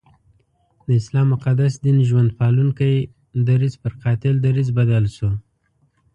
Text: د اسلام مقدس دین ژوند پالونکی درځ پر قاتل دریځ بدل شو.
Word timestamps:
د 0.85 0.89
اسلام 1.01 1.27
مقدس 1.33 1.73
دین 1.85 1.97
ژوند 2.09 2.29
پالونکی 2.39 2.95
درځ 3.49 3.71
پر 3.81 3.93
قاتل 4.03 4.35
دریځ 4.45 4.69
بدل 4.77 5.05
شو. 5.15 5.29